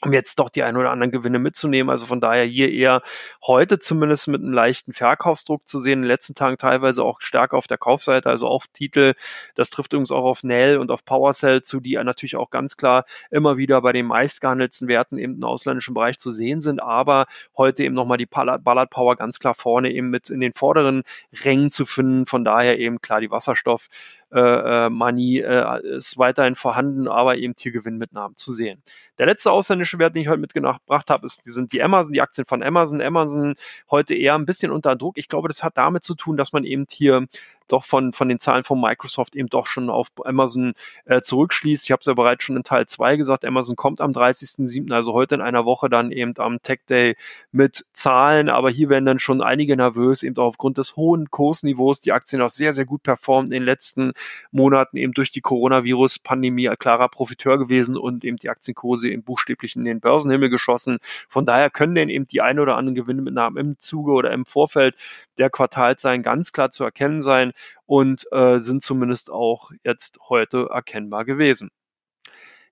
[0.00, 1.90] um jetzt doch die ein oder anderen Gewinne mitzunehmen.
[1.90, 3.02] Also von daher hier eher
[3.44, 7.56] heute zumindest mit einem leichten Verkaufsdruck zu sehen, in den letzten Tagen teilweise auch stärker
[7.56, 9.14] auf der Kaufseite, also auf Titel.
[9.56, 13.04] Das trifft übrigens auch auf Nell und auf PowerCell zu, die natürlich auch ganz klar
[13.30, 17.84] immer wieder bei den meistgehandelten Werten eben im ausländischen Bereich zu sehen sind, aber heute
[17.84, 21.02] eben nochmal die Ballard Power ganz klar vorne eben mit in den vorderen
[21.44, 22.26] Rängen zu finden.
[22.26, 23.88] Von daher eben klar die Wasserstoff
[24.30, 28.82] äh, äh, Money äh, ist weiterhin vorhanden, aber eben hier Gewinnmitnahmen zu sehen.
[29.18, 32.20] Der letzte ausländische Wert, den ich heute mitgebracht habe, ist, die sind die Amazon, die
[32.20, 33.00] Aktien von Amazon.
[33.00, 33.54] Amazon
[33.90, 35.16] heute eher ein bisschen unter Druck.
[35.16, 37.26] Ich glaube, das hat damit zu tun, dass man eben hier
[37.68, 41.84] doch von, von den Zahlen von Microsoft eben doch schon auf Amazon äh, zurückschließt.
[41.84, 45.12] Ich habe es ja bereits schon in Teil 2 gesagt, Amazon kommt am 30.07., also
[45.12, 47.16] heute in einer Woche dann eben am Tech Day
[47.52, 52.00] mit Zahlen, aber hier werden dann schon einige nervös, eben auch aufgrund des hohen Kursniveaus,
[52.00, 54.12] die Aktien auch sehr, sehr gut performt in den letzten
[54.50, 59.84] Monaten eben durch die Coronavirus-Pandemie klarer Profiteur gewesen und eben die Aktienkurse eben buchstäblich in
[59.84, 60.98] den Börsenhimmel geschossen.
[61.28, 64.96] Von daher können denn eben die ein oder anderen Gewinnmitnahmen im Zuge oder im Vorfeld
[65.38, 67.52] der Quartalzahlen ganz klar zu erkennen sein
[67.86, 71.70] und äh, sind zumindest auch jetzt heute erkennbar gewesen.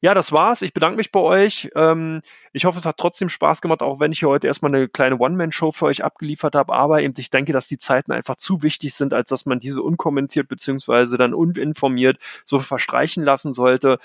[0.02, 0.60] Ja, das war's.
[0.62, 1.70] Ich bedanke mich bei euch.
[1.74, 2.20] Ähm,
[2.52, 5.18] ich hoffe, es hat trotzdem Spaß gemacht, auch wenn ich hier heute erstmal eine kleine
[5.18, 6.74] One-Man-Show für euch abgeliefert habe.
[6.74, 9.82] Aber eben, ich denke, dass die Zeiten einfach zu wichtig sind, als dass man diese
[9.82, 13.98] unkommentiert beziehungsweise dann uninformiert so verstreichen lassen sollte.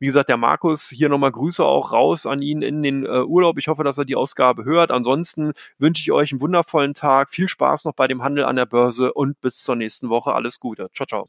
[0.00, 3.58] Wie gesagt, der Markus, hier nochmal Grüße auch raus an ihn in den äh, Urlaub.
[3.58, 4.90] Ich hoffe, dass er die Ausgabe hört.
[4.90, 7.28] Ansonsten wünsche ich euch einen wundervollen Tag.
[7.28, 10.32] Viel Spaß noch bei dem Handel an der Börse und bis zur nächsten Woche.
[10.32, 10.88] Alles Gute.
[10.94, 11.28] Ciao, ciao.